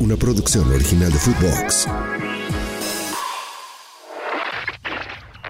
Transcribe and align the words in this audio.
una 0.00 0.16
producción 0.16 0.70
original 0.72 1.10
de 1.10 1.18
Footbox. 1.18 1.88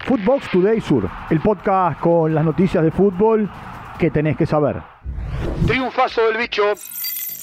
Footbox 0.05 0.51
Today 0.51 0.81
Sur, 0.81 1.07
el 1.29 1.39
podcast 1.39 1.99
con 1.99 2.33
las 2.33 2.43
noticias 2.43 2.83
de 2.83 2.89
fútbol 2.89 3.49
que 3.99 4.09
tenés 4.09 4.35
que 4.37 4.47
saber. 4.47 4.81
Triunfazo 5.67 6.25
del 6.27 6.37
bicho. 6.37 6.63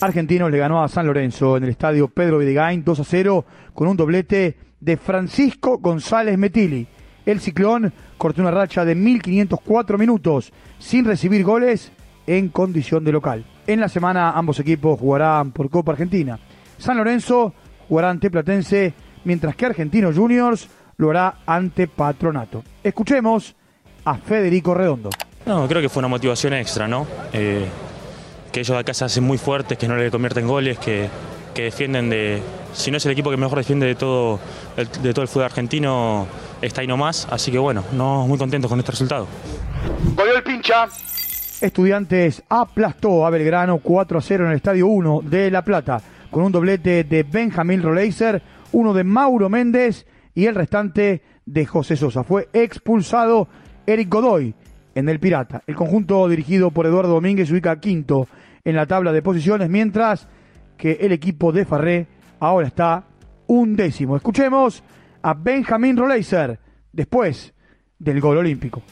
Argentinos 0.00 0.50
le 0.50 0.58
ganó 0.58 0.82
a 0.82 0.88
San 0.88 1.06
Lorenzo 1.06 1.56
en 1.56 1.64
el 1.64 1.70
estadio 1.70 2.08
Pedro 2.08 2.38
Videgain 2.38 2.82
2 2.82 3.00
a 3.00 3.04
0 3.04 3.44
con 3.72 3.88
un 3.88 3.96
doblete 3.96 4.56
de 4.80 4.96
Francisco 4.96 5.78
González 5.78 6.36
Metili. 6.36 6.88
El 7.24 7.40
ciclón 7.40 7.92
cortó 8.18 8.42
una 8.42 8.50
racha 8.50 8.84
de 8.84 8.94
1504 8.94 9.96
minutos 9.96 10.52
sin 10.78 11.04
recibir 11.04 11.44
goles 11.44 11.92
en 12.26 12.48
condición 12.48 13.04
de 13.04 13.12
local. 13.12 13.46
En 13.66 13.80
la 13.80 13.88
semana 13.88 14.32
ambos 14.32 14.58
equipos 14.58 14.98
jugarán 14.98 15.52
por 15.52 15.70
Copa 15.70 15.92
Argentina. 15.92 16.38
San 16.78 16.96
Lorenzo 16.96 17.52
jugará 17.88 18.10
ante 18.10 18.30
Platense, 18.30 18.94
mientras 19.24 19.56
que 19.56 19.66
Argentinos 19.66 20.16
Juniors 20.16 20.68
lo 20.96 21.10
hará 21.10 21.36
ante 21.46 21.88
Patronato. 21.88 22.62
Escuchemos 22.82 23.54
a 24.04 24.16
Federico 24.16 24.74
Redondo. 24.74 25.10
No, 25.44 25.68
creo 25.68 25.80
que 25.80 25.88
fue 25.88 26.00
una 26.00 26.08
motivación 26.08 26.54
extra, 26.54 26.88
¿no? 26.88 27.06
Eh, 27.32 27.66
que 28.50 28.60
ellos 28.60 28.74
de 28.74 28.80
acá 28.80 28.94
se 28.94 29.04
hacen 29.04 29.24
muy 29.24 29.38
fuertes, 29.38 29.78
que 29.78 29.86
no 29.86 29.96
le 29.96 30.10
convierten 30.10 30.46
goles, 30.46 30.78
que, 30.78 31.08
que 31.54 31.64
defienden 31.64 32.10
de. 32.10 32.42
Si 32.72 32.90
no 32.90 32.96
es 32.96 33.06
el 33.06 33.12
equipo 33.12 33.30
que 33.30 33.36
mejor 33.36 33.58
defiende 33.58 33.86
de 33.86 33.94
todo 33.94 34.38
el, 34.76 34.88
de 35.02 35.12
todo 35.12 35.22
el 35.22 35.28
fútbol 35.28 35.44
argentino, 35.44 36.26
está 36.60 36.80
ahí 36.80 36.86
nomás. 36.86 37.28
Así 37.30 37.50
que 37.50 37.58
bueno, 37.58 37.84
no 37.92 38.26
muy 38.26 38.38
contentos 38.38 38.68
con 38.68 38.78
este 38.78 38.92
resultado. 38.92 39.26
Goleó 40.14 40.36
el 40.36 40.42
pincha. 40.42 40.86
Estudiantes 41.60 42.42
aplastó 42.48 43.26
a 43.26 43.30
Belgrano 43.30 43.78
4 43.78 44.18
a 44.18 44.22
0 44.22 44.44
en 44.44 44.50
el 44.50 44.56
Estadio 44.56 44.86
1 44.88 45.20
de 45.24 45.50
La 45.50 45.62
Plata, 45.62 46.00
con 46.30 46.44
un 46.44 46.52
doblete 46.52 47.04
de 47.04 47.22
Benjamín 47.22 47.82
Roleiser, 47.82 48.42
uno 48.72 48.92
de 48.94 49.04
Mauro 49.04 49.48
Méndez 49.48 50.06
y 50.34 50.46
el 50.46 50.54
restante 50.54 51.22
de 51.44 51.66
José 51.66 51.96
Sosa. 51.96 52.24
Fue 52.24 52.48
expulsado 52.52 53.48
Eric 53.86 54.08
Godoy 54.08 54.54
en 54.94 55.08
el 55.08 55.20
Pirata. 55.20 55.62
El 55.66 55.76
conjunto 55.76 56.28
dirigido 56.28 56.70
por 56.70 56.86
Eduardo 56.86 57.14
Domínguez 57.14 57.50
ubica 57.50 57.78
quinto 57.80 58.28
en 58.64 58.76
la 58.76 58.86
tabla 58.86 59.12
de 59.12 59.22
posiciones, 59.22 59.68
mientras 59.68 60.28
que 60.76 60.98
el 61.00 61.12
equipo 61.12 61.52
de 61.52 61.64
Farré 61.64 62.06
ahora 62.40 62.66
está 62.66 63.04
un 63.46 63.76
décimo. 63.76 64.16
Escuchemos 64.16 64.82
a 65.22 65.34
Benjamín 65.34 65.96
Roleiser 65.96 66.58
después 66.92 67.54
del 67.98 68.20
gol 68.20 68.38
olímpico. 68.38 68.82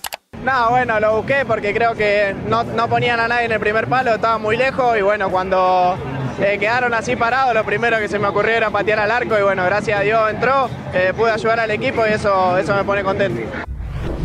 No, 0.45 0.71
bueno, 0.71 1.01
lo 1.01 1.17
busqué 1.17 1.45
porque 1.47 1.73
creo 1.73 1.95
que 1.95 2.35
no, 2.49 2.65
no, 2.65 2.89
ponían 2.89 3.19
a 3.19 3.29
nadie 3.29 3.47
en 3.47 3.53
el 3.53 3.61
primer 3.61 3.87
palo, 3.87 4.15
estaba 4.15 4.37
muy 4.37 4.57
lejos 4.57 4.99
y 4.99 5.03
bueno, 5.03 5.31
cuando 5.31 5.97
eh, 6.41 6.59
quedaron 6.59 6.93
así 6.95 7.17
parados, 7.17 7.55
lo 7.55 7.65
primero 7.65 7.99
que 7.99 8.09
se 8.09 8.19
me 8.19 8.29
ocurrió 8.29 8.53
era 8.53 8.71
patear 8.71 9.01
al 9.01 9.11
arco 9.11 9.39
y 9.39 9.43
bueno, 9.43 9.65
gracias 9.65 10.01
a 10.01 10.03
Dios 10.03 10.31
entró, 10.31 10.69
eh, 10.93 11.13
pude 11.17 11.31
ayudar 11.31 11.61
al 11.61 11.71
equipo 11.71 12.07
y 12.07 12.13
eso, 12.13 12.57
eso 12.59 12.75
me 12.75 12.85
pone 12.85 13.03
contento. 13.03 13.41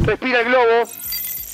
Respira 0.03 0.41
el 0.41 0.47
globo. 0.47 0.89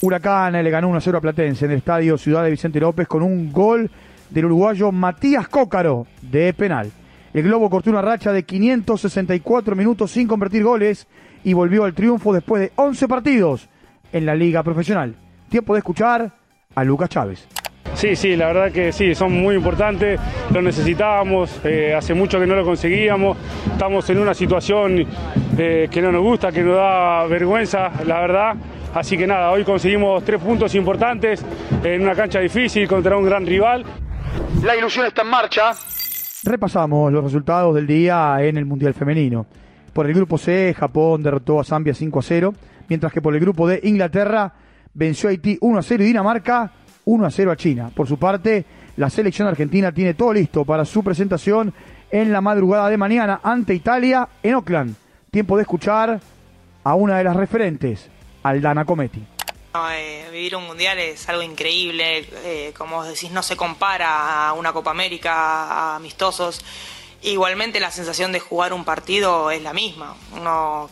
Huracán 0.02 0.54
le 0.54 0.70
ganó 0.70 0.90
1-0 0.90 1.18
a 1.18 1.22
Platense 1.22 1.66
en 1.66 1.72
el 1.72 1.78
estadio 1.78 2.18
Ciudad 2.18 2.44
de 2.44 2.52
Vicente 2.52 2.80
López 2.80 3.08
con 3.08 3.24
un 3.24 3.52
gol 3.52 3.90
del 4.30 4.46
uruguayo 4.46 4.92
Matías 4.92 5.48
Cócaro 5.48 6.08
de 6.22 6.54
penal. 6.54 6.92
El 7.34 7.44
Globo 7.44 7.70
cortó 7.70 7.90
una 7.90 8.02
racha 8.02 8.32
de 8.32 8.44
564 8.44 9.76
minutos 9.76 10.12
sin 10.12 10.28
convertir 10.28 10.64
goles 10.64 11.08
y 11.44 11.54
volvió 11.54 11.84
al 11.84 11.94
triunfo 11.94 12.34
después 12.34 12.62
de 12.62 12.72
11 12.76 13.08
partidos 13.10 13.68
en 14.14 14.26
la 14.26 14.36
liga 14.36 14.64
profesional. 14.64 15.16
Tiempo 15.50 15.74
de 15.74 15.80
escuchar 15.80 16.32
a 16.74 16.84
Lucas 16.84 17.10
Chávez. 17.10 17.48
Sí, 17.96 18.14
sí, 18.18 18.36
la 18.36 18.48
verdad 18.48 18.72
que 18.74 18.92
sí, 18.92 19.16
son 19.16 19.32
muy 19.32 19.56
importantes, 19.56 20.20
lo 20.54 20.62
necesitábamos, 20.62 21.62
eh, 21.64 21.94
hace 21.96 22.14
mucho 22.14 22.38
que 22.38 22.46
no 22.46 22.54
lo 22.54 22.66
conseguíamos, 22.66 23.38
estamos 23.72 24.10
en 24.10 24.20
una 24.20 24.34
situación 24.34 25.06
eh, 25.58 25.88
que 25.90 26.02
no 26.02 26.12
nos 26.12 26.22
gusta, 26.22 26.52
que 26.52 26.62
nos 26.62 26.76
da 26.76 27.26
vergüenza, 27.26 27.92
la 28.06 28.20
verdad. 28.20 28.56
Así 28.94 29.18
que 29.18 29.26
nada, 29.26 29.50
hoy 29.52 29.64
conseguimos 29.64 30.24
tres 30.26 30.42
puntos 30.42 30.76
importantes 30.76 31.44
en 31.84 32.02
una 32.02 32.16
cancha 32.16 32.40
difícil 32.40 32.86
contra 32.86 33.18
un 33.18 33.24
gran 33.24 33.46
rival. 33.46 33.86
La 34.62 34.76
ilusión 34.76 35.06
está 35.06 35.22
en 35.22 35.30
marcha. 35.30 35.72
Repasamos 36.44 37.14
los 37.14 37.24
resultados 37.24 37.74
del 37.76 37.88
día 37.88 38.38
en 38.42 38.58
el 38.58 38.66
Mundial 38.66 38.94
Femenino. 38.94 39.46
Por 39.94 40.06
el 40.06 40.14
grupo 40.14 40.38
C, 40.38 40.76
Japón 40.78 41.24
derrotó 41.24 41.62
a 41.62 41.64
Zambia 41.64 41.94
5 41.94 42.20
a 42.20 42.22
0, 42.22 42.54
mientras 42.90 43.14
que 43.14 43.22
por 43.22 43.34
el 43.34 43.40
grupo 43.40 43.68
D, 43.68 43.80
Inglaterra 43.84 44.54
venció 44.94 45.30
a 45.30 45.32
Haití 45.32 45.58
1 45.62 45.80
a 45.80 45.82
0 45.82 46.04
y 46.04 46.08
Dinamarca 46.08 46.72
1 47.06 47.26
a 47.26 47.32
0 47.32 47.52
a 47.52 47.56
China. 47.56 47.92
Por 47.94 48.08
su 48.08 48.18
parte, 48.18 48.66
la 48.98 49.10
selección 49.10 49.48
argentina 49.48 49.92
tiene 49.92 50.14
todo 50.14 50.34
listo 50.34 50.66
para 50.66 50.86
su 50.86 51.04
presentación 51.04 51.74
en 52.12 52.32
la 52.32 52.42
madrugada 52.42 52.90
de 52.90 52.98
mañana 52.98 53.40
ante 53.44 53.74
Italia 53.74 54.28
en 54.44 54.56
Oakland. 54.56 54.96
Tiempo 55.32 55.56
de 55.58 55.64
escuchar 55.64 56.20
a 56.84 56.96
una 56.96 57.18
de 57.18 57.24
las 57.24 57.36
referentes, 57.36 58.10
Aldana 58.44 58.86
Cometti. 58.86 59.24
Eh, 59.92 60.28
vivir 60.32 60.56
un 60.56 60.66
mundial 60.66 60.98
es 61.00 61.28
algo 61.28 61.42
increíble, 61.42 62.26
eh, 62.46 62.74
como 62.78 63.04
decís, 63.04 63.32
no 63.32 63.44
se 63.44 63.58
compara 63.58 64.48
a 64.48 64.54
una 64.54 64.72
Copa 64.72 64.92
América, 64.92 65.34
a 65.34 65.96
amistosos. 65.98 66.64
Igualmente 67.22 67.80
la 67.80 67.92
sensación 67.92 68.32
de 68.32 68.40
jugar 68.40 68.72
un 68.72 68.86
partido 68.86 69.52
es 69.52 69.62
la 69.62 69.74
misma. 69.74 70.16
Uno 70.34 70.90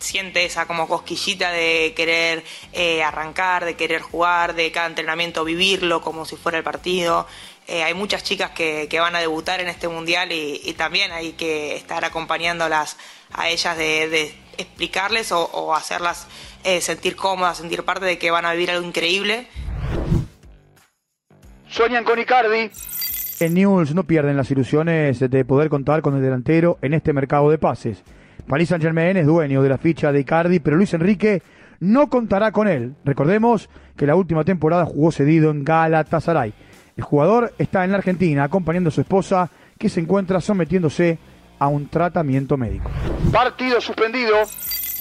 siente 0.00 0.44
esa 0.44 0.66
como 0.66 0.88
cosquillita 0.88 1.50
de 1.52 1.92
querer 1.94 2.44
eh, 2.72 3.02
arrancar, 3.02 3.64
de 3.64 3.76
querer 3.76 4.00
jugar, 4.00 4.54
de 4.54 4.72
cada 4.72 4.86
entrenamiento 4.86 5.44
vivirlo 5.44 6.00
como 6.00 6.24
si 6.24 6.36
fuera 6.36 6.58
el 6.58 6.64
partido. 6.64 7.26
Eh, 7.66 7.84
hay 7.84 7.94
muchas 7.94 8.24
chicas 8.24 8.50
que, 8.50 8.88
que, 8.88 8.98
van 8.98 9.14
a 9.14 9.20
debutar 9.20 9.60
en 9.60 9.68
este 9.68 9.86
mundial 9.86 10.32
y, 10.32 10.60
y, 10.64 10.72
también 10.72 11.12
hay 11.12 11.32
que 11.32 11.76
estar 11.76 12.04
acompañándolas 12.04 12.96
a 13.32 13.48
ellas 13.48 13.76
de, 13.76 14.08
de 14.08 14.34
explicarles 14.58 15.30
o, 15.30 15.44
o 15.44 15.74
hacerlas 15.74 16.26
eh, 16.64 16.80
sentir 16.80 17.16
cómodas, 17.16 17.58
sentir 17.58 17.84
parte 17.84 18.06
de 18.06 18.18
que 18.18 18.30
van 18.30 18.44
a 18.44 18.52
vivir 18.52 18.70
algo 18.70 18.86
increíble. 18.86 19.46
Sueñan 21.68 22.04
con 22.04 22.18
Icardi. 22.18 22.70
En 23.40 23.54
News 23.54 23.94
no 23.94 24.04
pierden 24.04 24.36
las 24.36 24.50
ilusiones 24.50 25.20
de 25.20 25.44
poder 25.44 25.70
contar 25.70 26.02
con 26.02 26.16
el 26.16 26.22
delantero 26.22 26.78
en 26.82 26.92
este 26.92 27.12
mercado 27.12 27.50
de 27.50 27.58
pases. 27.58 28.02
Paris 28.46 28.68
Saint 28.68 28.82
Germain 28.82 29.16
es 29.16 29.26
dueño 29.26 29.62
de 29.62 29.68
la 29.68 29.78
ficha 29.78 30.12
de 30.12 30.20
Icardi, 30.20 30.60
pero 30.60 30.76
Luis 30.76 30.94
Enrique 30.94 31.42
no 31.80 32.08
contará 32.08 32.52
con 32.52 32.68
él. 32.68 32.94
Recordemos 33.04 33.68
que 33.96 34.06
la 34.06 34.14
última 34.14 34.44
temporada 34.44 34.84
jugó 34.84 35.12
cedido 35.12 35.50
en 35.50 35.64
Galatasaray. 35.64 36.52
El 36.96 37.04
jugador 37.04 37.52
está 37.58 37.84
en 37.84 37.92
la 37.92 37.98
Argentina 37.98 38.44
acompañando 38.44 38.88
a 38.88 38.92
su 38.92 39.00
esposa 39.00 39.50
que 39.78 39.88
se 39.88 40.00
encuentra 40.00 40.40
sometiéndose 40.40 41.18
a 41.58 41.68
un 41.68 41.88
tratamiento 41.88 42.56
médico. 42.56 42.90
Partido 43.32 43.80
suspendido. 43.80 44.36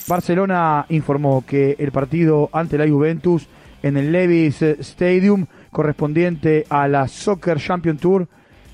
Barcelona 0.08 0.86
informó 0.90 1.44
que 1.46 1.76
el 1.78 1.92
partido 1.92 2.50
ante 2.54 2.78
la 2.78 2.88
Juventus 2.88 3.48
en 3.84 3.98
el 3.98 4.12
Levis 4.12 4.62
Stadium 4.62 5.46
correspondiente 5.72 6.66
a 6.70 6.88
la 6.88 7.08
Soccer 7.08 7.60
Champion 7.60 7.98
Tour 7.98 8.28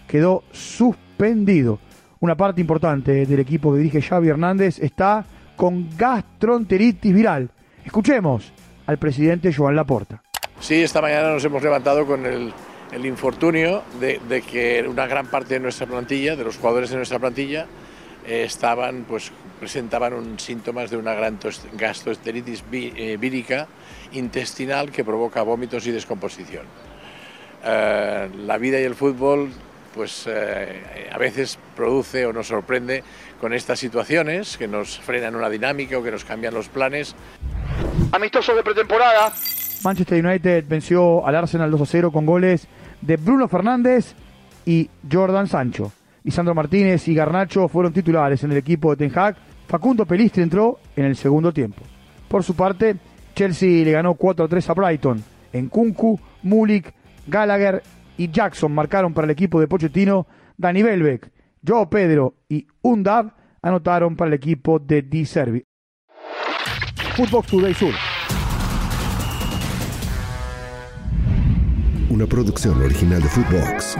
quedó 0.07 0.43
suspendido. 0.51 1.79
Una 2.19 2.35
parte 2.35 2.61
importante 2.61 3.25
del 3.25 3.39
equipo 3.39 3.71
que 3.71 3.79
dirige 3.79 4.01
Xavi 4.01 4.29
Hernández 4.29 4.79
está 4.79 5.25
con 5.55 5.89
gastroenteritis 5.97 7.13
viral. 7.13 7.49
Escuchemos 7.83 8.51
al 8.87 8.97
presidente 8.97 9.53
Joan 9.53 9.75
Laporta. 9.75 10.21
Sí, 10.59 10.81
esta 10.81 11.01
mañana 11.01 11.31
nos 11.31 11.43
hemos 11.43 11.61
levantado 11.61 12.05
con 12.05 12.25
el, 12.25 12.53
infortunio 13.05 13.83
de, 13.99 14.41
que 14.41 14.85
una 14.87 15.05
gran 15.05 15.27
parte 15.27 15.55
de 15.55 15.59
nuestra 15.59 15.85
plantilla, 15.85 16.35
de 16.35 16.43
los 16.45 16.57
jugadores 16.57 16.89
de 16.89 16.95
nuestra 16.95 17.19
plantilla, 17.19 17.65
eh, 18.25 18.43
estaban, 18.45 19.03
pues, 19.03 19.31
presentaban 19.59 20.13
un, 20.13 20.39
síntomas 20.39 20.89
de 20.89 20.97
una 20.97 21.13
gran 21.13 21.37
gastroenteritis 21.73 22.63
eh, 22.71 23.17
vírica 23.19 23.67
intestinal 24.13 24.91
que 24.91 25.03
provoca 25.03 25.41
vómitos 25.43 25.85
y 25.87 25.91
descomposición. 25.91 26.65
Eh, 27.63 28.29
la 28.45 28.57
vida 28.57 28.79
y 28.79 28.83
el 28.83 28.95
fútbol 28.95 29.49
pues 29.95 30.25
eh, 30.27 31.09
a 31.11 31.17
veces 31.17 31.57
produce 31.75 32.25
o 32.25 32.33
nos 32.33 32.47
sorprende 32.47 33.03
con 33.39 33.53
estas 33.53 33.79
situaciones 33.79 34.57
que 34.57 34.67
nos 34.67 34.99
frenan 34.99 35.35
una 35.35 35.49
dinámica 35.49 35.97
o 35.97 36.03
que 36.03 36.11
nos 36.11 36.25
cambian 36.25 36.53
los 36.53 36.67
planes. 36.67 37.15
Amistoso 38.11 38.53
de 38.53 38.61
pretemporada. 38.61 39.31
Manchester 39.83 40.25
United 40.25 40.65
venció 40.67 41.25
al 41.25 41.35
Arsenal 41.35 41.71
2 41.71 41.81
a 41.81 41.85
0 41.85 42.11
con 42.11 42.25
goles 42.25 42.67
de 43.01 43.17
Bruno 43.17 43.47
Fernández 43.47 44.13
y 44.65 44.89
Jordan 45.09 45.47
Sancho. 45.47 45.91
Lisandro 46.23 46.55
Martínez 46.55 47.07
y 47.07 47.13
Garnacho 47.13 47.67
fueron 47.67 47.93
titulares 47.93 48.43
en 48.43 48.51
el 48.51 48.57
equipo 48.57 48.95
de 48.95 49.07
Ten 49.07 49.17
Hag. 49.17 49.37
Facundo 49.67 50.05
Pelistri 50.05 50.43
entró 50.43 50.79
en 50.95 51.05
el 51.05 51.15
segundo 51.15 51.53
tiempo. 51.53 51.83
Por 52.27 52.43
su 52.43 52.55
parte, 52.55 52.95
Chelsea 53.35 53.85
le 53.85 53.91
ganó 53.91 54.15
4 54.15 54.45
a 54.45 54.47
3 54.47 54.69
a 54.69 54.73
Brighton. 54.73 55.23
En 55.53 55.69
Kunku, 55.69 56.19
Mulik, 56.43 56.91
Gallagher 57.27 57.83
y 58.17 58.31
Jackson 58.31 58.73
marcaron 58.73 59.13
para 59.13 59.25
el 59.25 59.31
equipo 59.31 59.59
de 59.59 59.67
Pochettino, 59.67 60.27
Dani 60.57 60.83
Belbeck, 60.83 61.31
Joe 61.65 61.87
Pedro 61.87 62.35
y 62.49 62.67
Undab 62.81 63.33
anotaron 63.61 64.15
para 64.15 64.29
el 64.29 64.33
equipo 64.35 64.79
de 64.79 65.01
Di 65.01 65.25
Servi. 65.25 65.63
Footbox 67.15 67.47
Today 67.47 67.73
Sur. 67.73 67.93
Una 72.09 72.25
producción 72.27 72.81
original 72.81 73.21
de 73.21 73.27
Footbox. 73.29 73.97